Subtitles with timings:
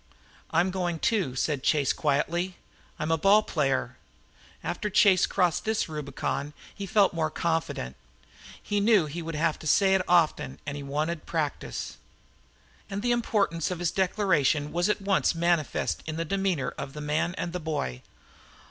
[0.49, 2.55] "I'm going, too," said Chase, quietly.
[2.97, 3.97] "I'm a ball player."
[4.63, 7.95] After Chase had crossed this Rubicon he felt more confident.
[8.59, 11.97] He knew he would have to say it often, and he wanted practice.
[12.89, 17.01] And the importance of his declaration was at once manifest in the demeanor of the
[17.01, 18.01] man and the boy.